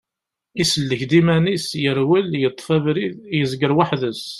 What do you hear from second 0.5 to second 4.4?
Isellek-d iman-is, yerwel, yeṭṭef abrid, yezger weḥd-s.